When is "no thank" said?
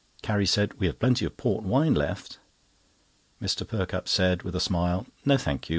5.25-5.67